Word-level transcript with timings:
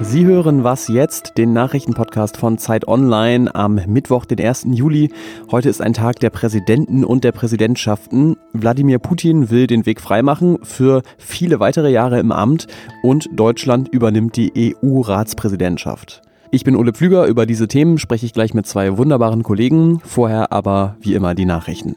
Sie 0.00 0.24
hören 0.24 0.62
was 0.62 0.86
jetzt, 0.86 1.36
den 1.38 1.52
Nachrichtenpodcast 1.52 2.36
von 2.36 2.56
Zeit 2.56 2.86
Online 2.86 3.52
am 3.52 3.80
Mittwoch, 3.88 4.26
den 4.26 4.40
1. 4.40 4.68
Juli. 4.70 5.10
Heute 5.50 5.68
ist 5.68 5.82
ein 5.82 5.92
Tag 5.92 6.20
der 6.20 6.30
Präsidenten 6.30 7.04
und 7.04 7.24
der 7.24 7.32
Präsidentschaften. 7.32 8.36
Wladimir 8.52 9.00
Putin 9.00 9.50
will 9.50 9.66
den 9.66 9.86
Weg 9.86 10.00
freimachen 10.00 10.58
für 10.62 11.02
viele 11.18 11.58
weitere 11.58 11.90
Jahre 11.90 12.20
im 12.20 12.30
Amt 12.30 12.68
und 13.02 13.28
Deutschland 13.32 13.88
übernimmt 13.88 14.36
die 14.36 14.74
EU-Ratspräsidentschaft. 14.82 16.22
Ich 16.52 16.62
bin 16.62 16.76
Ole 16.76 16.92
Pflüger, 16.92 17.26
über 17.26 17.44
diese 17.44 17.66
Themen 17.66 17.98
spreche 17.98 18.24
ich 18.24 18.32
gleich 18.32 18.54
mit 18.54 18.68
zwei 18.68 18.96
wunderbaren 18.96 19.42
Kollegen, 19.42 20.00
vorher 20.04 20.52
aber 20.52 20.96
wie 21.00 21.14
immer 21.14 21.34
die 21.34 21.44
Nachrichten. 21.44 21.96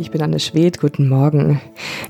Ich 0.00 0.10
bin 0.10 0.22
Anne 0.22 0.40
Schwedt, 0.40 0.80
guten 0.80 1.10
Morgen. 1.10 1.60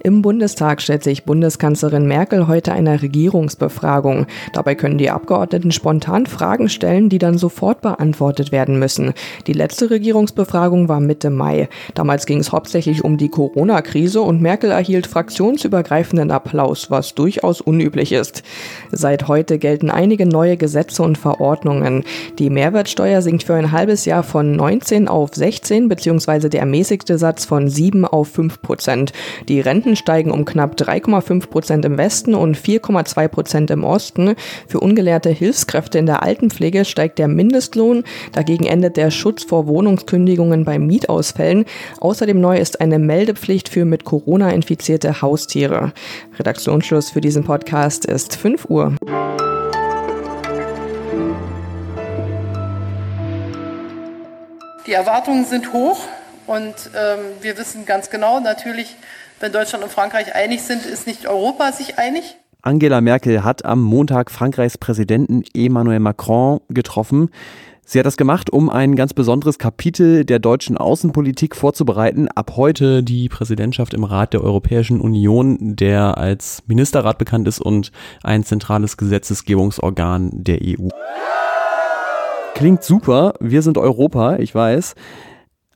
Im 0.04 0.23
Bundestag 0.23 0.80
stellt 0.80 1.02
sich 1.02 1.24
Bundeskanzlerin 1.24 2.06
Merkel 2.06 2.46
heute 2.46 2.73
einer 2.73 3.02
Regierungsbefragung. 3.02 4.27
Dabei 4.52 4.77
können 4.77 4.96
die 4.96 5.10
Abgeordneten 5.10 5.73
spontan 5.73 6.27
Fragen 6.27 6.68
stellen, 6.68 7.09
die 7.09 7.18
dann 7.18 7.37
sofort 7.37 7.80
beantwortet 7.80 8.52
werden 8.52 8.79
müssen. 8.79 9.12
Die 9.48 9.55
letzte 9.55 9.91
Regierungsbefragung 9.91 10.88
war 10.88 11.01
Mitte 11.01 11.30
Mai. 11.30 11.68
Damals 11.95 12.27
ging 12.27 12.38
es 12.38 12.52
hauptsächlich 12.52 13.02
um 13.02 13.16
die 13.16 13.29
Corona-Krise 13.29 14.20
und 14.20 14.41
Merkel 14.41 14.70
erhielt 14.70 15.09
fraktionsübergreifenden 15.09 16.30
Applaus, 16.30 16.93
was 16.93 17.16
durchaus 17.16 17.60
unüblich 17.60 18.12
ist. 18.12 18.45
Seit 18.93 19.27
heute 19.27 19.59
gelten 19.59 19.91
einige 19.91 20.27
neue 20.27 20.57
Gesetze 20.57 21.02
und 21.02 21.18
Verordnungen. 21.18 22.04
Die 22.38 22.51
Mehrwertsteuer 22.51 23.20
sinkt 23.20 23.43
für 23.43 23.54
ein 23.54 23.73
halbes 23.73 24.04
Jahr 24.04 24.23
von 24.23 24.52
19 24.52 25.09
auf 25.09 25.34
16 25.34 25.88
bzw. 25.88 26.48
der 26.48 26.60
ermäßigte 26.60 27.18
Satz 27.18 27.45
von 27.45 27.68
7 27.80 28.05
auf 28.05 28.29
5 28.29 28.61
Prozent. 28.61 29.15
Die 29.48 29.59
Renten 29.59 29.97
steigen 29.97 30.33
um 30.33 30.45
knapp 30.45 30.75
3,5 30.75 31.48
Prozent 31.48 31.84
im 31.87 31.97
Westen 31.97 32.34
und 32.34 32.59
4,2 32.59 33.29
Prozent 33.29 33.71
im 33.71 33.85
Osten. 33.85 34.35
Für 34.68 34.80
ungelehrte 34.80 35.30
Hilfskräfte 35.30 35.99
in 35.99 36.04
der 36.04 36.23
Altenpflege 36.23 36.85
steigt 36.85 37.19
der 37.19 37.27
Mindestlohn. 37.27 38.04
Dagegen 38.32 38.66
endet 38.66 38.99
der 38.99 39.10
Schutz 39.10 39.45
vor 39.45 39.66
Wohnungskündigungen 39.66 40.66
bei 40.66 40.79
Mietausfällen. 40.79 41.65
Außerdem 42.01 42.38
neu 42.38 42.59
ist 42.59 42.82
eine 42.82 42.99
Meldepflicht 42.99 43.71
für 43.71 43.87
mit 43.87 44.04
Corona 44.04 44.51
infizierte 44.51 45.23
Haustiere. 45.23 45.95
Redaktionsschluss 46.38 47.09
für 47.09 47.23
diesen 47.23 47.45
Podcast 47.45 48.04
ist 48.04 48.37
5 48.37 48.66
Uhr. 48.66 48.95
Die 54.87 54.93
Erwartungen 54.93 55.47
sind 55.47 55.73
hoch. 55.73 56.01
Und 56.51 56.74
ähm, 56.96 57.20
wir 57.43 57.56
wissen 57.59 57.87
ganz 57.87 58.10
genau, 58.10 58.40
natürlich, 58.40 58.96
wenn 59.38 59.52
Deutschland 59.52 59.84
und 59.84 59.93
Frankreich 59.93 60.34
einig 60.34 60.62
sind, 60.62 60.84
ist 60.84 61.07
nicht 61.07 61.29
Europa 61.29 61.70
sich 61.70 61.96
einig. 61.96 62.38
Angela 62.60 63.01
Merkel 63.01 63.45
hat 63.45 63.65
am 63.65 63.80
Montag 63.80 64.32
Frankreichs 64.32 64.76
Präsidenten 64.76 65.44
Emmanuel 65.54 66.00
Macron 66.00 66.59
getroffen. 66.69 67.31
Sie 67.84 68.00
hat 68.00 68.06
das 68.06 68.16
gemacht, 68.16 68.50
um 68.50 68.69
ein 68.69 68.97
ganz 68.97 69.15
besonderes 69.15 69.60
Kapitel 69.60 70.25
der 70.25 70.41
deutschen 70.41 70.76
Außenpolitik 70.76 71.54
vorzubereiten. 71.54 72.26
Ab 72.26 72.54
heute 72.56 73.04
die 73.04 73.28
Präsidentschaft 73.28 73.94
im 73.94 74.03
Rat 74.03 74.32
der 74.32 74.42
Europäischen 74.42 75.00
Union, 75.00 75.76
der 75.76 76.19
als 76.19 76.64
Ministerrat 76.66 77.16
bekannt 77.19 77.47
ist 77.47 77.60
und 77.60 77.92
ein 78.25 78.42
zentrales 78.42 78.97
Gesetzesgebungsorgan 78.97 80.31
der 80.32 80.59
EU. 80.62 80.88
Klingt 82.54 82.82
super, 82.82 83.34
wir 83.38 83.62
sind 83.62 83.78
Europa, 83.78 84.37
ich 84.38 84.53
weiß. 84.53 84.97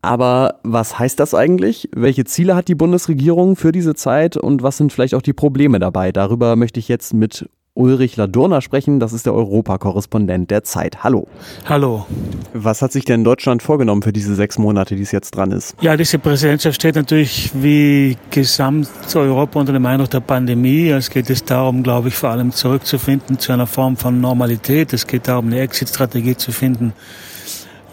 Aber 0.05 0.60
was 0.62 0.98
heißt 0.98 1.19
das 1.19 1.34
eigentlich? 1.34 1.88
Welche 1.97 2.24
Ziele 2.24 2.55
hat 2.55 2.69
die 2.69 2.74
Bundesregierung 2.74 3.56
für 3.56 3.72
diese 3.72 3.94
Zeit 3.94 4.36
und 4.36 4.62
was 4.62 4.77
sind 4.77 4.92
vielleicht 4.92 5.14
auch 5.14 5.22
die 5.22 5.33
Probleme 5.33 5.78
dabei? 5.78 6.12
Darüber 6.12 6.56
möchte 6.56 6.78
ich 6.78 6.88
jetzt 6.88 7.14
mit 7.14 7.48
Ulrich 7.72 8.16
Ladurner 8.16 8.60
sprechen. 8.60 9.00
Das 9.00 9.12
ist 9.12 9.27
der 9.27 9.34
Europakorrespondent 9.34 10.50
der 10.50 10.62
Zeit. 10.62 11.02
Hallo. 11.02 11.27
Hallo. 11.64 12.06
Was 12.53 12.82
hat 12.82 12.93
sich 12.93 13.04
denn 13.04 13.25
Deutschland 13.25 13.62
vorgenommen 13.62 14.03
für 14.03 14.12
diese 14.12 14.34
sechs 14.34 14.59
Monate, 14.59 14.94
die 14.94 15.03
es 15.03 15.10
jetzt 15.10 15.32
dran 15.32 15.50
ist? 15.50 15.75
Ja, 15.81 15.97
diese 15.97 16.19
Präsidentschaft 16.19 16.76
steht 16.76 16.94
natürlich 16.94 17.50
wie 17.54 18.16
gesamt 18.31 18.88
Europa 19.14 19.59
unter 19.59 19.72
dem 19.72 19.87
Eindruck 19.87 20.10
der 20.10 20.20
Pandemie. 20.20 20.91
Es 20.91 21.10
geht 21.10 21.31
es 21.31 21.44
darum, 21.44 21.82
glaube 21.82 22.09
ich, 22.09 22.14
vor 22.14 22.28
allem 22.28 22.53
zurückzufinden 22.53 23.38
zu 23.38 23.53
einer 23.53 23.66
Form 23.66 23.97
von 23.97 24.20
Normalität. 24.20 24.93
Es 24.93 25.06
geht 25.06 25.26
darum, 25.26 25.47
eine 25.47 25.60
Exit-Strategie 25.60 26.37
zu 26.37 26.53
finden 26.53 26.93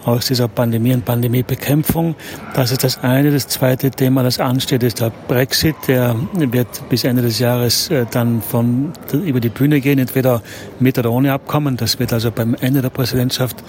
aus 0.04 0.26
dieser 0.26 0.48
Pandemie 0.48 0.94
und 0.94 1.04
Pandemiebekämpfung. 1.04 2.14
Das 2.54 2.70
ist 2.72 2.84
das 2.84 3.02
eine. 3.02 3.30
Das 3.30 3.48
zweite 3.48 3.90
Thema, 3.90 4.22
das 4.22 4.40
ansteht, 4.40 4.82
ist 4.82 5.00
der 5.00 5.12
Brexit. 5.28 5.76
Der 5.88 6.16
wird 6.32 6.88
bis 6.88 7.04
Ende 7.04 7.22
des 7.22 7.38
Jahres 7.38 7.90
äh, 7.90 8.06
dann 8.10 8.42
von, 8.42 8.92
über 9.12 9.40
die 9.40 9.48
Bühne 9.48 9.80
gehen, 9.80 9.98
entweder 9.98 10.42
mit 10.80 10.98
oder 10.98 11.12
ohne 11.12 11.32
Abkommen. 11.32 11.76
Das 11.76 11.98
wird 11.98 12.12
also 12.12 12.30
beim 12.30 12.54
Ende 12.60 12.82
der 12.82 12.90
Präsidentschaft 12.90 13.62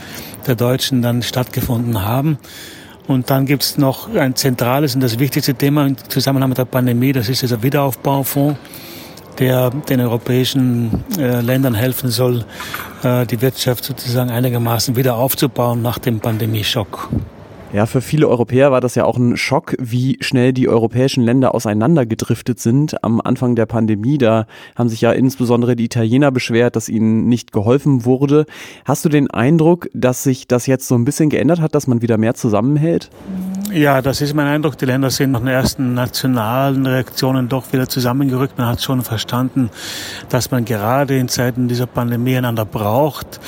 der 0.48 0.56
Deutschen 0.56 1.02
dann 1.02 1.22
stattgefunden 1.22 2.04
haben. 2.04 2.38
Und 3.08 3.30
dann 3.30 3.46
gibt 3.46 3.64
es 3.64 3.78
noch 3.78 4.14
ein 4.16 4.36
zentrales 4.36 4.96
und 4.96 5.02
das 5.02 5.20
wichtigste 5.20 5.54
Thema 5.54 5.86
im 5.86 5.98
Zusammenhang 6.08 6.50
mit 6.50 6.58
der 6.58 6.66
Pandemie, 6.66 7.12
das 7.12 7.28
ist 7.28 7.42
dieser 7.42 7.62
Wiederaufbaufonds 7.62 8.58
der 9.40 9.70
den 9.70 10.00
europäischen 10.00 11.04
äh, 11.18 11.42
Ländern 11.42 11.74
helfen 11.74 12.10
soll, 12.10 12.46
äh, 13.04 13.26
die 13.26 13.42
Wirtschaft 13.42 13.84
sozusagen 13.84 14.30
einigermaßen 14.30 14.96
wieder 14.96 15.16
aufzubauen 15.16 15.82
nach 15.82 16.00
dem 16.00 16.20
Pandemieschock. 16.20 17.10
Ja, 17.74 17.88
für 17.88 18.02
viele 18.02 18.28
Europäer 18.30 18.72
war 18.72 18.82
das 18.82 18.94
ja 18.94 19.04
auch 19.04 19.18
ein 19.18 19.36
Schock, 19.36 19.76
wie 19.80 20.20
schnell 20.22 20.54
die 20.54 20.70
europäischen 20.70 21.24
Länder 21.24 21.56
auseinandergedriftet 21.56 22.60
sind 22.60 23.04
am 23.04 23.20
Anfang 23.20 23.56
der 23.56 23.66
Pandemie. 23.66 24.20
Da 24.20 24.46
haben 24.76 24.90
sich 24.90 25.02
ja 25.02 25.12
insbesondere 25.12 25.76
die 25.76 25.86
Italiener 25.86 26.32
beschwert, 26.32 26.76
dass 26.76 26.88
ihnen 26.88 27.26
nicht 27.26 27.52
geholfen 27.52 28.06
wurde. 28.06 28.46
Hast 28.86 29.06
du 29.06 29.10
den 29.10 29.32
Eindruck, 29.32 29.90
dass 29.96 30.22
sich 30.22 30.48
das 30.48 30.68
jetzt 30.68 30.88
so 30.88 30.94
ein 30.94 31.04
bisschen 31.04 31.32
geändert 31.32 31.62
hat, 31.62 31.74
dass 31.74 31.88
man 31.88 32.04
wieder 32.04 32.20
mehr 32.20 32.36
zusammenhält? 32.36 33.10
Ja, 33.74 34.04
das 34.04 34.22
ist 34.22 34.36
mein 34.36 34.46
Eindruck. 34.46 34.78
Die 34.78 34.86
Länder 34.86 35.10
sind 35.10 35.32
nach 35.32 35.40
den 35.40 35.48
ersten 35.48 35.96
nationalen 35.96 36.86
Reaktionen 36.86 37.50
doch 37.50 37.74
wieder 37.74 37.90
zusammengerückt. 37.90 38.56
Man 38.60 38.68
hat 38.68 38.84
schon 38.84 39.02
verstanden, 39.02 39.72
dass 40.30 40.52
man 40.52 40.64
gerade 40.64 41.18
in 41.18 41.28
Zeiten 41.28 41.68
dieser 41.68 41.88
Pandemie 41.88 42.38
einander 42.38 42.66
braucht. 42.66 43.40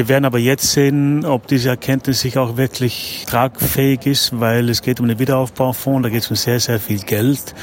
Wir 0.00 0.08
werden 0.08 0.24
aber 0.24 0.38
jetzt 0.38 0.72
sehen, 0.72 1.26
ob 1.26 1.46
diese 1.46 1.68
Erkenntnis 1.68 2.20
sich 2.20 2.38
auch 2.38 2.56
wirklich 2.56 3.26
tragfähig 3.28 4.06
ist, 4.06 4.40
weil 4.40 4.70
es 4.70 4.80
geht 4.80 4.98
um 4.98 5.06
den 5.06 5.18
Wiederaufbaufonds, 5.18 6.04
da 6.04 6.08
geht 6.08 6.22
es 6.22 6.30
um 6.30 6.36
sehr, 6.36 6.58
sehr 6.58 6.80
viel 6.80 7.00
Geld. 7.00 7.54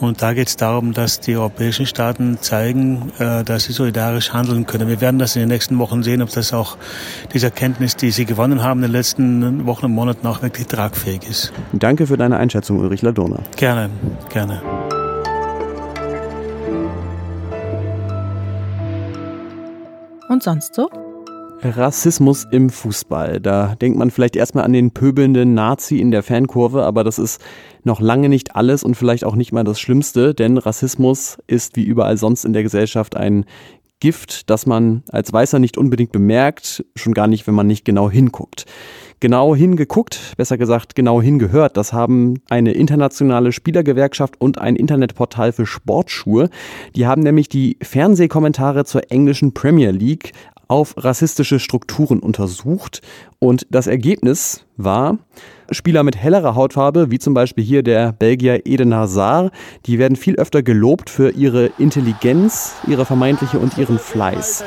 Und 0.00 0.20
da 0.20 0.34
geht 0.34 0.48
es 0.48 0.56
darum, 0.56 0.92
dass 0.92 1.20
die 1.20 1.36
europäischen 1.36 1.86
Staaten 1.86 2.38
zeigen, 2.40 3.12
äh, 3.20 3.44
dass 3.44 3.66
sie 3.66 3.72
solidarisch 3.72 4.32
handeln 4.32 4.66
können. 4.66 4.88
Wir 4.88 5.00
werden 5.00 5.20
das 5.20 5.36
in 5.36 5.42
den 5.42 5.50
nächsten 5.50 5.78
Wochen 5.78 6.02
sehen, 6.02 6.20
ob 6.20 6.30
das 6.30 6.52
auch 6.52 6.78
diese 7.32 7.46
Erkenntnis, 7.46 7.94
die 7.94 8.10
sie 8.10 8.24
gewonnen 8.24 8.60
haben 8.60 8.80
in 8.80 8.90
den 8.90 8.92
letzten 8.92 9.64
Wochen 9.64 9.84
und 9.84 9.92
Monaten, 9.92 10.26
auch 10.26 10.42
wirklich 10.42 10.66
tragfähig 10.66 11.22
ist. 11.30 11.52
Danke 11.74 12.08
für 12.08 12.16
deine 12.16 12.38
Einschätzung, 12.38 12.80
Ulrich 12.80 13.02
Ladurner. 13.02 13.44
Gerne, 13.54 13.88
gerne. 14.30 14.60
Und 20.28 20.42
sonst 20.42 20.74
so? 20.74 21.03
Rassismus 21.62 22.46
im 22.50 22.70
Fußball. 22.70 23.40
Da 23.40 23.74
denkt 23.76 23.98
man 23.98 24.10
vielleicht 24.10 24.36
erstmal 24.36 24.64
an 24.64 24.72
den 24.72 24.90
pöbelnden 24.90 25.54
Nazi 25.54 25.98
in 25.98 26.10
der 26.10 26.22
Fankurve, 26.22 26.84
aber 26.84 27.04
das 27.04 27.18
ist 27.18 27.40
noch 27.84 28.00
lange 28.00 28.28
nicht 28.28 28.56
alles 28.56 28.82
und 28.82 28.96
vielleicht 28.96 29.24
auch 29.24 29.36
nicht 29.36 29.52
mal 29.52 29.64
das 29.64 29.80
Schlimmste, 29.80 30.34
denn 30.34 30.58
Rassismus 30.58 31.38
ist 31.46 31.76
wie 31.76 31.84
überall 31.84 32.16
sonst 32.16 32.44
in 32.44 32.52
der 32.52 32.62
Gesellschaft 32.62 33.16
ein 33.16 33.44
Gift, 34.00 34.50
das 34.50 34.66
man 34.66 35.02
als 35.08 35.32
Weißer 35.32 35.58
nicht 35.58 35.78
unbedingt 35.78 36.12
bemerkt, 36.12 36.84
schon 36.96 37.14
gar 37.14 37.26
nicht, 37.26 37.46
wenn 37.46 37.54
man 37.54 37.66
nicht 37.66 37.84
genau 37.84 38.10
hinguckt 38.10 38.66
genau 39.24 39.56
hingeguckt, 39.56 40.34
besser 40.36 40.58
gesagt 40.58 40.94
genau 40.94 41.22
hingehört. 41.22 41.78
Das 41.78 41.94
haben 41.94 42.42
eine 42.50 42.72
internationale 42.72 43.52
Spielergewerkschaft 43.52 44.38
und 44.38 44.58
ein 44.58 44.76
Internetportal 44.76 45.52
für 45.52 45.64
Sportschuhe. 45.64 46.50
Die 46.94 47.06
haben 47.06 47.22
nämlich 47.22 47.48
die 47.48 47.78
Fernsehkommentare 47.80 48.84
zur 48.84 49.10
englischen 49.10 49.54
Premier 49.54 49.92
League 49.92 50.32
auf 50.68 50.94
rassistische 50.96 51.58
Strukturen 51.58 52.20
untersucht 52.20 53.02
und 53.38 53.66
das 53.70 53.86
Ergebnis 53.86 54.64
war, 54.76 55.18
Spieler 55.70 56.02
mit 56.02 56.16
hellerer 56.16 56.54
Hautfarbe, 56.54 57.10
wie 57.10 57.18
zum 57.18 57.34
Beispiel 57.34 57.64
hier 57.64 57.82
der 57.82 58.12
Belgier 58.12 58.66
Eden 58.66 58.94
Hazard, 58.94 59.52
die 59.86 59.98
werden 59.98 60.16
viel 60.16 60.36
öfter 60.36 60.62
gelobt 60.62 61.10
für 61.10 61.30
ihre 61.30 61.66
Intelligenz, 61.78 62.74
ihre 62.86 63.04
vermeintliche 63.04 63.58
und 63.58 63.78
ihren 63.78 63.98
Fleiß. 63.98 64.64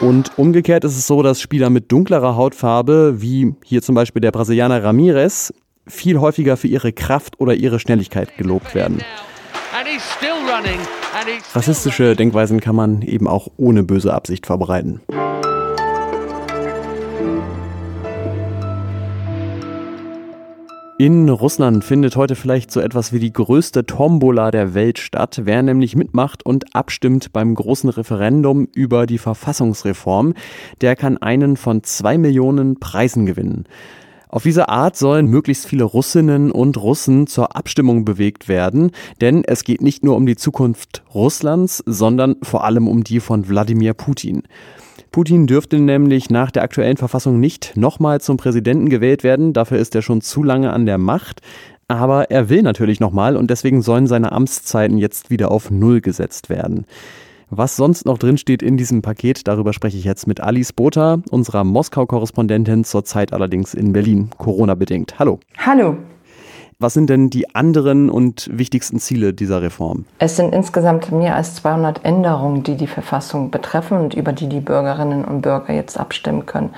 Und 0.00 0.38
umgekehrt 0.38 0.84
ist 0.84 0.96
es 0.96 1.06
so, 1.06 1.22
dass 1.22 1.40
Spieler 1.40 1.70
mit 1.70 1.90
dunklerer 1.90 2.36
Hautfarbe, 2.36 3.20
wie 3.20 3.54
hier 3.64 3.82
zum 3.82 3.94
Beispiel 3.94 4.20
der 4.20 4.32
Brasilianer 4.32 4.82
Ramirez, 4.82 5.52
viel 5.86 6.18
häufiger 6.18 6.56
für 6.56 6.68
ihre 6.68 6.92
Kraft 6.92 7.40
oder 7.40 7.54
ihre 7.54 7.78
Schnelligkeit 7.78 8.36
gelobt 8.36 8.74
werden. 8.74 9.02
Rassistische 11.52 12.16
Denkweisen 12.16 12.60
kann 12.60 12.74
man 12.74 13.02
eben 13.02 13.28
auch 13.28 13.48
ohne 13.56 13.82
böse 13.82 14.14
Absicht 14.14 14.46
verbreiten. 14.46 15.00
In 20.96 21.28
Russland 21.28 21.84
findet 21.84 22.16
heute 22.16 22.34
vielleicht 22.34 22.70
so 22.70 22.80
etwas 22.80 23.12
wie 23.12 23.18
die 23.18 23.32
größte 23.32 23.84
Tombola 23.84 24.50
der 24.50 24.74
Welt 24.74 24.98
statt. 24.98 25.42
Wer 25.44 25.62
nämlich 25.62 25.96
mitmacht 25.96 26.46
und 26.46 26.74
abstimmt 26.74 27.32
beim 27.32 27.54
großen 27.54 27.90
Referendum 27.90 28.68
über 28.74 29.04
die 29.04 29.18
Verfassungsreform, 29.18 30.34
der 30.80 30.96
kann 30.96 31.18
einen 31.18 31.56
von 31.56 31.82
zwei 31.82 32.16
Millionen 32.16 32.78
Preisen 32.78 33.26
gewinnen. 33.26 33.66
Auf 34.34 34.42
diese 34.42 34.68
Art 34.68 34.96
sollen 34.96 35.28
möglichst 35.28 35.64
viele 35.64 35.84
Russinnen 35.84 36.50
und 36.50 36.76
Russen 36.76 37.28
zur 37.28 37.54
Abstimmung 37.54 38.04
bewegt 38.04 38.48
werden, 38.48 38.90
denn 39.20 39.44
es 39.44 39.62
geht 39.62 39.80
nicht 39.80 40.02
nur 40.02 40.16
um 40.16 40.26
die 40.26 40.34
Zukunft 40.34 41.04
Russlands, 41.14 41.84
sondern 41.86 42.34
vor 42.42 42.64
allem 42.64 42.88
um 42.88 43.04
die 43.04 43.20
von 43.20 43.48
Wladimir 43.48 43.94
Putin. 43.94 44.42
Putin 45.12 45.46
dürfte 45.46 45.78
nämlich 45.78 46.30
nach 46.30 46.50
der 46.50 46.64
aktuellen 46.64 46.96
Verfassung 46.96 47.38
nicht 47.38 47.76
nochmal 47.76 48.20
zum 48.20 48.36
Präsidenten 48.36 48.88
gewählt 48.88 49.22
werden. 49.22 49.52
Dafür 49.52 49.78
ist 49.78 49.94
er 49.94 50.02
schon 50.02 50.20
zu 50.20 50.42
lange 50.42 50.72
an 50.72 50.84
der 50.84 50.98
Macht. 50.98 51.40
Aber 51.86 52.32
er 52.32 52.48
will 52.48 52.62
natürlich 52.62 52.98
nochmal 52.98 53.36
und 53.36 53.50
deswegen 53.52 53.82
sollen 53.82 54.08
seine 54.08 54.32
Amtszeiten 54.32 54.98
jetzt 54.98 55.30
wieder 55.30 55.52
auf 55.52 55.70
Null 55.70 56.00
gesetzt 56.00 56.50
werden. 56.50 56.86
Was 57.50 57.76
sonst 57.76 58.06
noch 58.06 58.18
drinsteht 58.18 58.62
in 58.62 58.76
diesem 58.76 59.02
Paket, 59.02 59.46
darüber 59.46 59.72
spreche 59.72 59.98
ich 59.98 60.04
jetzt 60.04 60.26
mit 60.26 60.40
Alice 60.40 60.72
Botha, 60.72 61.18
unserer 61.30 61.62
Moskau-Korrespondentin, 61.64 62.84
zurzeit 62.84 63.32
allerdings 63.32 63.74
in 63.74 63.92
Berlin, 63.92 64.30
Corona-bedingt. 64.38 65.18
Hallo. 65.18 65.40
Hallo. 65.58 65.96
Was 66.80 66.94
sind 66.94 67.08
denn 67.08 67.30
die 67.30 67.54
anderen 67.54 68.10
und 68.10 68.50
wichtigsten 68.52 68.98
Ziele 68.98 69.32
dieser 69.32 69.62
Reform? 69.62 70.06
Es 70.18 70.36
sind 70.36 70.52
insgesamt 70.52 71.12
mehr 71.12 71.36
als 71.36 71.54
200 71.56 72.04
Änderungen, 72.04 72.62
die 72.62 72.76
die 72.76 72.88
Verfassung 72.88 73.50
betreffen 73.50 73.98
und 73.98 74.14
über 74.14 74.32
die 74.32 74.48
die 74.48 74.60
Bürgerinnen 74.60 75.24
und 75.24 75.42
Bürger 75.42 75.72
jetzt 75.72 75.98
abstimmen 75.98 76.46
können. 76.46 76.70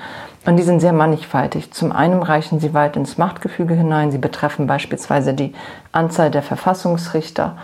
Und 0.45 0.57
die 0.57 0.63
sind 0.63 0.81
sehr 0.81 0.93
mannigfaltig. 0.93 1.71
Zum 1.71 1.91
einen 1.91 2.21
reichen 2.21 2.59
sie 2.59 2.73
weit 2.73 2.95
ins 2.95 3.17
Machtgefüge 3.17 3.73
hinein. 3.73 4.11
Sie 4.11 4.17
betreffen 4.17 4.67
beispielsweise 4.67 5.33
die 5.33 5.53
Anzahl 5.91 6.29
der 6.29 6.43
Verfassungsrichter 6.43 7.57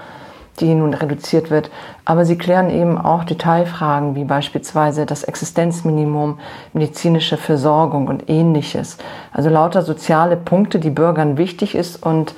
die 0.60 0.74
nun 0.74 0.94
reduziert 0.94 1.50
wird. 1.50 1.70
Aber 2.06 2.26
sie 2.26 2.38
klären 2.38 2.70
eben 2.70 2.98
auch 2.98 3.24
Detailfragen 3.24 4.16
wie 4.16 4.24
beispielsweise 4.24 5.06
das 5.06 5.24
Existenzminimum, 5.24 6.40
medizinische 6.74 7.38
Versorgung 7.38 8.08
und 8.08 8.30
ähnliches. 8.30 8.98
Also 9.32 9.50
lauter 9.50 9.82
soziale 9.82 10.38
Punkte, 10.38 10.80
die 10.80 10.90
Bürgern 10.90 11.38
wichtig 11.38 11.76
ist 11.76 12.04
und 12.04 12.36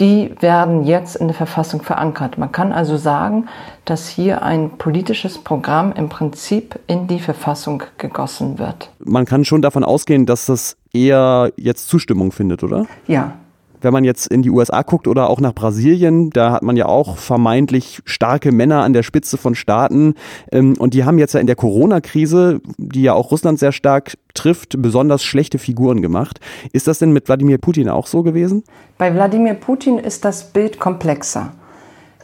die 0.00 0.32
werden 0.40 0.84
jetzt 0.84 1.16
in 1.16 1.26
der 1.26 1.34
Verfassung 1.34 1.82
verankert. 1.82 2.38
Man 2.38 2.52
kann 2.52 2.72
also 2.72 2.96
sagen, 2.96 3.48
dass 3.84 4.08
hier 4.08 4.42
ein 4.42 4.70
politisches 4.78 5.38
Programm 5.38 5.92
im 5.92 6.08
Prinzip 6.08 6.78
in 6.86 7.08
die 7.08 7.18
Verfassung 7.18 7.82
gegossen 7.98 8.58
wird. 8.60 8.90
Man 9.00 9.24
kann 9.24 9.44
schon 9.44 9.60
davon 9.60 9.82
ausgehen, 9.82 10.24
dass 10.24 10.46
das 10.46 10.76
eher 10.92 11.52
jetzt 11.56 11.88
Zustimmung 11.88 12.30
findet, 12.30 12.62
oder? 12.62 12.86
Ja, 13.08 13.32
wenn 13.80 13.92
man 13.92 14.04
jetzt 14.04 14.26
in 14.26 14.42
die 14.42 14.50
USA 14.50 14.82
guckt 14.82 15.08
oder 15.08 15.30
auch 15.30 15.40
nach 15.40 15.54
Brasilien, 15.54 16.30
da 16.30 16.52
hat 16.52 16.62
man 16.62 16.76
ja 16.76 16.86
auch 16.86 17.16
vermeintlich 17.16 18.00
starke 18.04 18.52
Männer 18.52 18.82
an 18.82 18.92
der 18.92 19.02
Spitze 19.02 19.36
von 19.36 19.54
Staaten. 19.54 20.14
Ähm, 20.52 20.74
und 20.78 20.94
die 20.94 21.04
haben 21.04 21.18
jetzt 21.18 21.34
ja 21.34 21.40
in 21.40 21.46
der 21.46 21.56
Corona-Krise, 21.56 22.60
die 22.76 23.02
ja 23.02 23.14
auch 23.14 23.30
Russland 23.30 23.58
sehr 23.58 23.72
stark 23.72 24.16
trifft, 24.34 24.80
besonders 24.80 25.22
schlechte 25.24 25.58
Figuren 25.58 26.02
gemacht. 26.02 26.40
Ist 26.72 26.86
das 26.86 26.98
denn 26.98 27.12
mit 27.12 27.28
Wladimir 27.28 27.58
Putin 27.58 27.88
auch 27.88 28.06
so 28.06 28.22
gewesen? 28.22 28.64
Bei 28.98 29.14
Wladimir 29.14 29.54
Putin 29.54 29.98
ist 29.98 30.24
das 30.24 30.52
Bild 30.52 30.78
komplexer. 30.78 31.52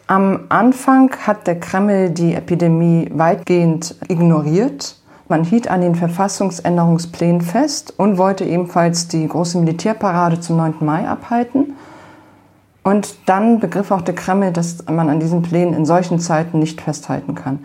Am 0.06 0.40
Anfang 0.50 1.10
hat 1.26 1.46
der 1.46 1.58
Kreml 1.58 2.10
die 2.10 2.34
Epidemie 2.34 3.08
weitgehend 3.12 3.96
ignoriert 4.08 4.96
man 5.28 5.44
hielt 5.44 5.68
an 5.68 5.80
den 5.80 5.94
Verfassungsänderungsplänen 5.94 7.40
fest 7.40 7.94
und 7.96 8.18
wollte 8.18 8.44
ebenfalls 8.44 9.08
die 9.08 9.26
große 9.26 9.58
Militärparade 9.58 10.40
zum 10.40 10.56
9. 10.58 10.74
Mai 10.80 11.08
abhalten. 11.08 11.74
Und 12.82 13.16
dann 13.26 13.60
begriff 13.60 13.90
auch 13.90 14.02
der 14.02 14.14
Kreml, 14.14 14.52
dass 14.52 14.84
man 14.86 15.08
an 15.08 15.20
diesen 15.20 15.40
Plänen 15.40 15.72
in 15.72 15.86
solchen 15.86 16.20
Zeiten 16.20 16.58
nicht 16.58 16.82
festhalten 16.82 17.34
kann. 17.34 17.64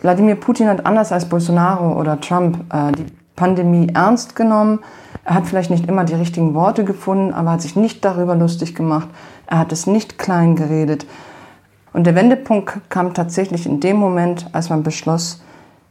Wladimir 0.00 0.36
Putin 0.36 0.68
hat 0.68 0.86
anders 0.86 1.10
als 1.10 1.28
Bolsonaro 1.28 1.98
oder 1.98 2.20
Trump 2.20 2.72
äh, 2.72 2.92
die 2.92 3.06
Pandemie 3.34 3.88
ernst 3.92 4.36
genommen. 4.36 4.78
Er 5.24 5.34
hat 5.34 5.46
vielleicht 5.46 5.70
nicht 5.70 5.88
immer 5.88 6.04
die 6.04 6.14
richtigen 6.14 6.54
Worte 6.54 6.84
gefunden, 6.84 7.34
aber 7.34 7.50
hat 7.50 7.62
sich 7.62 7.74
nicht 7.74 8.04
darüber 8.04 8.36
lustig 8.36 8.76
gemacht. 8.76 9.08
Er 9.48 9.58
hat 9.58 9.72
es 9.72 9.88
nicht 9.88 10.18
klein 10.18 10.54
geredet. 10.54 11.06
Und 11.92 12.06
der 12.06 12.14
Wendepunkt 12.14 12.88
kam 12.90 13.14
tatsächlich 13.14 13.66
in 13.66 13.80
dem 13.80 13.96
Moment, 13.96 14.46
als 14.52 14.70
man 14.70 14.84
beschloss, 14.84 15.42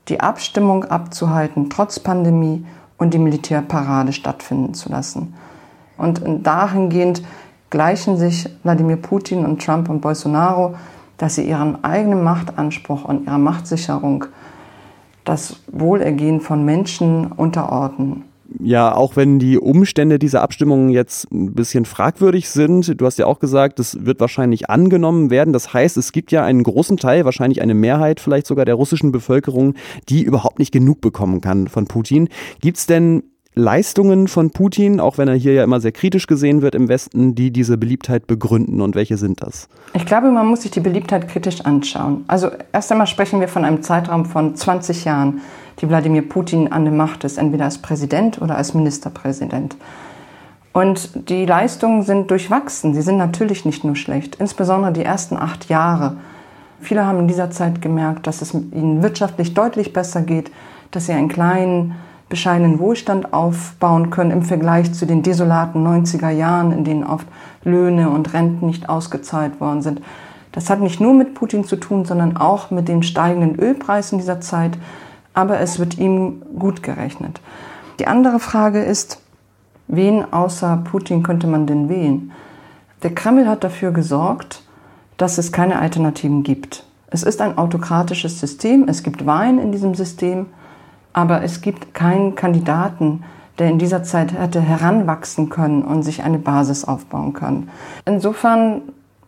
die 0.10 0.20
Abstimmung 0.20 0.86
abzuhalten, 0.86 1.70
trotz 1.70 2.00
Pandemie 2.00 2.66
und 2.98 3.14
die 3.14 3.20
Militärparade 3.20 4.14
stattfinden 4.14 4.74
zu 4.74 4.90
lassen. 4.90 5.34
Und 5.98 6.22
dahingehend 6.44 7.24
gleichen 7.70 8.18
sich 8.18 8.50
Wladimir 8.64 8.98
Putin 8.98 9.46
und 9.46 9.64
Trump 9.64 9.90
und 9.90 10.02
Bolsonaro, 10.02 10.76
dass 11.18 11.36
sie 11.36 11.48
ihren 11.48 11.84
eigenen 11.84 12.24
Machtanspruch 12.24 13.04
und 13.04 13.26
ihrer 13.26 13.38
Machtsicherung 13.38 14.26
das 15.26 15.58
Wohlergehen 15.68 16.40
von 16.40 16.64
Menschen 16.64 17.32
unterordnen 17.32 18.24
ja, 18.60 18.94
auch 18.94 19.16
wenn 19.16 19.40
die 19.40 19.58
Umstände 19.58 20.20
dieser 20.20 20.42
Abstimmung 20.42 20.90
jetzt 20.90 21.32
ein 21.32 21.54
bisschen 21.54 21.86
fragwürdig 21.86 22.50
sind, 22.50 23.00
du 23.00 23.06
hast 23.06 23.20
ja 23.20 23.26
auch 23.26 23.40
gesagt, 23.40 23.80
das 23.80 24.06
wird 24.06 24.20
wahrscheinlich 24.20 24.70
angenommen 24.70 25.30
werden. 25.30 25.54
Das 25.54 25.74
heißt, 25.74 25.98
es 25.98 26.12
gibt 26.12 26.32
ja 26.32 26.44
einen 26.44 26.64
großen 26.64 26.98
Teil, 26.98 27.26
wahrscheinlich 27.26 27.62
eine 27.62 27.74
Mehrheit 27.74 28.20
vielleicht 28.20 28.48
sogar 28.48 28.66
der 28.66 28.76
russischen 28.76 29.12
Bevölkerung, 29.12 29.76
die 30.10 30.24
überhaupt 30.24 30.60
nicht 30.60 30.72
genug 30.72 31.02
bekommen 31.02 31.42
kann 31.42 31.68
von 31.68 31.86
Putin. 31.86 32.30
Gibt 32.62 32.78
es 32.78 32.86
denn 32.86 33.24
Leistungen 33.58 34.28
von 34.28 34.52
Putin, 34.52 35.00
auch 35.00 35.18
wenn 35.18 35.28
er 35.28 35.34
hier 35.34 35.54
ja 35.54 35.64
immer 35.64 35.80
sehr 35.80 35.92
kritisch 35.92 36.28
gesehen 36.28 36.62
wird 36.62 36.76
im 36.76 36.88
Westen, 36.90 37.34
die 37.34 37.52
diese 37.52 37.78
Beliebtheit 37.78 38.28
begründen 38.28 38.82
und 38.82 38.96
welche 38.96 39.18
sind 39.18 39.42
das? 39.42 39.68
Ich 39.94 40.06
glaube, 40.06 40.32
man 40.32 40.46
muss 40.46 40.62
sich 40.62 40.72
die 40.72 40.80
Beliebtheit 40.80 41.28
kritisch 41.28 41.62
anschauen. 41.62 42.24
Also 42.28 42.52
erst 42.72 42.92
einmal 42.92 43.08
sprechen 43.08 43.40
wir 43.40 43.48
von 43.48 43.66
einem 43.66 43.82
Zeitraum 43.82 44.26
von 44.26 44.56
20 44.56 45.06
Jahren 45.06 45.42
die 45.80 45.90
Wladimir 45.90 46.28
Putin 46.28 46.72
an 46.72 46.86
der 46.86 46.94
Macht 46.94 47.24
ist, 47.24 47.38
entweder 47.38 47.66
als 47.66 47.80
Präsident 47.80 48.42
oder 48.42 48.58
als 48.58 48.74
Ministerpräsident. 48.74 49.76
Und 50.74 51.30
die 51.30 51.46
Leistungen 51.46 52.04
sind 52.04 52.30
durchwachsen. 52.30 52.94
Sie 52.94 53.02
sind 53.02 53.18
natürlich 53.18 53.66
nicht 53.66 53.84
nur 53.84 53.96
schlecht, 53.96 54.36
insbesondere 54.36 54.94
die 54.94 55.04
ersten 55.04 55.38
acht 55.38 55.70
Jahre. 55.70 56.18
Viele 56.80 57.06
haben 57.06 57.20
in 57.20 57.28
dieser 57.28 57.50
Zeit 57.50 57.82
gemerkt, 57.82 58.28
dass 58.28 58.42
es 58.42 58.54
ihnen 58.54 59.02
wirtschaftlich 59.02 59.54
deutlich 59.54 59.94
besser 59.94 60.22
geht, 60.22 60.52
dass 60.92 61.08
sie 61.08 61.14
einen 61.14 61.30
kleinen, 61.30 61.96
bescheidenen 62.30 62.78
Wohlstand 62.80 63.34
aufbauen 63.34 64.10
können 64.10 64.32
im 64.32 64.42
Vergleich 64.44 64.94
zu 64.94 65.06
den 65.06 65.24
desolaten 65.24 65.86
90er 65.86 66.30
Jahren, 66.30 66.72
in 66.72 66.84
denen 66.84 67.04
oft 67.04 67.26
Löhne 67.64 68.10
und 68.10 68.34
Renten 68.34 68.68
nicht 68.68 68.90
ausgezahlt 68.90 69.60
worden 69.60 69.82
sind. 69.82 70.02
Das 70.52 70.70
hat 70.70 70.80
nicht 70.80 71.00
nur 71.00 71.14
mit 71.14 71.34
Putin 71.34 71.64
zu 71.64 71.78
tun, 71.78 72.06
sondern 72.06 72.38
auch 72.38 72.70
mit 72.70 72.88
den 72.88 73.02
steigenden 73.02 73.56
Ölpreisen 73.60 74.20
dieser 74.20 74.42
Zeit, 74.42 74.78
aber 75.38 75.60
es 75.60 75.78
wird 75.78 76.00
ihm 76.00 76.42
gut 76.58 76.82
gerechnet. 76.82 77.42
Die 78.00 78.08
andere 78.08 78.40
Frage 78.40 78.82
ist, 78.82 79.22
wen 79.88 80.34
außer 80.34 80.82
Putin 80.84 81.22
könnte 81.22 81.46
man 81.46 81.68
denn 81.68 81.90
wählen? 81.90 82.32
Der 83.04 83.14
Kreml 83.14 83.48
hat 83.48 83.64
dafür 83.64 83.92
gesorgt, 83.92 84.64
dass 85.18 85.38
es 85.38 85.52
keine 85.52 85.78
Alternativen 85.78 86.42
gibt. 86.42 86.86
Es 87.12 87.22
ist 87.22 87.40
ein 87.40 87.56
autokratisches 87.56 88.40
System, 88.40 88.88
es 88.88 89.04
gibt 89.04 89.28
Wahlen 89.28 89.60
in 89.60 89.72
diesem 89.72 89.94
System, 89.94 90.48
aber 91.14 91.44
es 91.44 91.62
gibt 91.62 91.94
keinen 91.94 92.34
Kandidaten, 92.34 93.24
der 93.60 93.70
in 93.70 93.78
dieser 93.78 94.02
Zeit 94.02 94.34
hätte 94.34 94.60
heranwachsen 94.60 95.50
können 95.50 95.84
und 95.84 96.02
sich 96.02 96.24
eine 96.24 96.40
Basis 96.40 96.84
aufbauen 96.84 97.34
können. 97.34 97.70
Insofern 98.06 98.82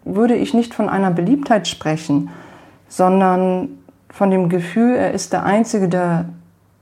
würde 0.06 0.36
ich 0.36 0.56
nicht 0.56 0.74
von 0.74 0.90
einer 0.90 1.12
Beliebtheit 1.12 1.68
sprechen, 1.68 2.32
sondern 2.88 3.79
von 4.10 4.32
dem 4.32 4.50
Gefühl, 4.50 4.96
er 4.96 5.12
ist 5.14 5.34
der 5.34 5.44
Einzige, 5.46 5.88
der 5.88 6.26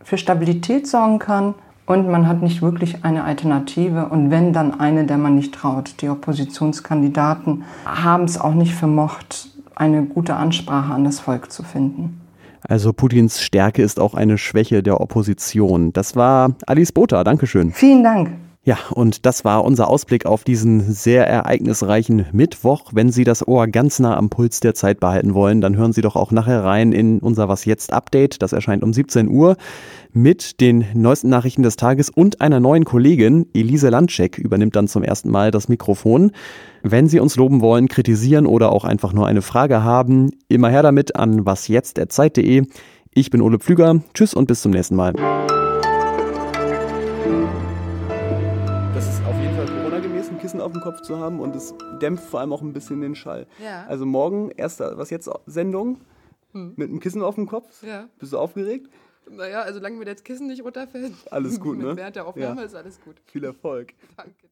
für 0.04 0.18
Stabilität 0.18 0.88
sorgen 0.88 1.20
kann 1.20 1.54
und 1.86 2.10
man 2.10 2.28
hat 2.28 2.42
nicht 2.42 2.62
wirklich 2.62 3.04
eine 3.04 3.24
Alternative 3.24 4.08
und 4.08 4.32
wenn 4.32 4.54
dann 4.54 4.80
eine, 4.80 5.06
der 5.06 5.18
man 5.18 5.36
nicht 5.36 5.54
traut. 5.54 6.02
Die 6.02 6.10
Oppositionskandidaten 6.10 7.64
haben 7.86 8.24
es 8.24 8.40
auch 8.40 8.54
nicht 8.54 8.74
vermocht, 8.74 9.50
eine 9.76 10.04
gute 10.04 10.36
Ansprache 10.36 10.94
an 10.94 11.04
das 11.04 11.20
Volk 11.20 11.52
zu 11.52 11.64
finden. 11.64 12.22
Also 12.68 12.92
Putins 12.92 13.42
Stärke 13.42 13.82
ist 13.82 14.00
auch 14.00 14.14
eine 14.14 14.38
Schwäche 14.38 14.84
der 14.84 15.00
Opposition. 15.00 15.94
Das 15.94 16.16
war 16.16 16.52
Alice 16.66 16.92
Botha. 16.92 17.24
Dankeschön. 17.24 17.72
Vielen 17.72 18.04
Dank. 18.04 18.32
Ja, 18.68 18.78
und 18.92 19.26
das 19.26 19.46
war 19.46 19.64
unser 19.64 19.88
Ausblick 19.88 20.26
auf 20.26 20.44
diesen 20.44 20.92
sehr 20.92 21.26
ereignisreichen 21.26 22.26
Mittwoch. 22.34 22.92
Wenn 22.92 23.14
Sie 23.14 23.24
das 23.24 23.48
Ohr 23.48 23.66
ganz 23.68 24.00
nah 24.00 24.18
am 24.18 24.30
Puls 24.30 24.60
der 24.60 24.76
Zeit 24.76 25.00
behalten 25.00 25.34
wollen, 25.34 25.62
dann 25.62 25.78
hören 25.78 25.94
Sie 25.94 26.02
doch 26.02 26.18
auch 26.18 26.34
nachher 26.34 26.66
rein 26.66 26.92
in 26.92 27.20
unser 27.20 27.48
Was 27.48 27.64
jetzt 27.64 27.94
Update. 27.94 28.42
Das 28.42 28.52
erscheint 28.52 28.84
um 28.84 28.92
17 28.92 29.30
Uhr 29.30 29.56
mit 30.12 30.60
den 30.60 30.84
neuesten 30.94 31.30
Nachrichten 31.30 31.64
des 31.64 31.78
Tages 31.78 32.10
und 32.10 32.42
einer 32.42 32.60
neuen 32.60 32.84
Kollegin. 32.84 33.46
Elise 33.54 33.88
Landcheck 33.88 34.38
übernimmt 34.38 34.76
dann 34.76 34.90
zum 34.90 35.02
ersten 35.02 35.30
Mal 35.30 35.50
das 35.50 35.70
Mikrofon. 35.70 36.34
Wenn 36.84 37.08
Sie 37.08 37.22
uns 37.22 37.38
loben 37.38 37.62
wollen, 37.62 37.88
kritisieren 37.88 38.46
oder 38.46 38.74
auch 38.74 38.84
einfach 38.84 39.14
nur 39.14 39.28
eine 39.28 39.44
Frage 39.44 39.86
haben, 39.86 40.32
immer 40.50 40.68
her 40.68 40.84
damit 40.84 41.16
an 41.16 41.46
wasjetzt.zeit.de. 41.46 42.66
Ich 43.14 43.30
bin 43.30 43.40
Ole 43.40 43.60
Pflüger. 43.60 44.02
Tschüss 44.14 44.34
und 44.34 44.48
bis 44.48 44.62
zum 44.62 44.74
nächsten 44.74 44.98
Mal. 44.98 45.14
Auf 50.62 50.72
dem 50.72 50.82
Kopf 50.82 51.02
zu 51.02 51.18
haben 51.20 51.40
und 51.40 51.56
es 51.56 51.74
dämpft 52.02 52.24
vor 52.26 52.40
allem 52.40 52.54
auch 52.54 52.62
ein 52.62 52.74
bisschen 52.74 53.02
den 53.02 53.16
Schall. 53.16 53.48
Ja. 53.64 53.86
Also 53.88 54.06
morgen, 54.06 54.50
erste, 54.52 54.94
was 54.98 55.10
jetzt, 55.10 55.30
Sendung 55.46 56.00
mit 56.54 56.90
einem 56.90 57.00
Kissen 57.00 57.22
auf 57.22 57.36
dem 57.36 57.46
Kopf. 57.48 57.84
Ja. 57.84 58.08
Bist 58.18 58.34
du 58.34 58.38
aufgeregt? 58.40 58.90
Naja, 59.30 59.62
also 59.62 59.80
solange 59.80 59.98
mir 59.98 60.06
das 60.06 60.24
Kissen 60.24 60.48
nicht 60.48 60.64
runterfällt. 60.64 61.14
Alles 61.30 61.60
gut, 61.60 61.78
mit 61.78 61.86
ne? 61.88 61.98
Während 61.98 62.16
der 62.16 62.26
Aufnahme 62.26 62.62
Ja. 62.62 62.66
ist 62.66 62.76
alles 62.76 63.00
gut. 63.02 63.16
Viel 63.26 63.44
Erfolg. 63.44 63.94
Danke 64.16 64.32
dir. 64.42 64.48